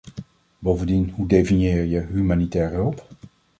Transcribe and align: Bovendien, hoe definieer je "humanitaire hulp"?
Bovendien, 0.61 1.13
hoe 1.15 1.27
definieer 1.27 1.85
je 1.85 2.01
"humanitaire 2.11 2.75
hulp"? 2.75 3.05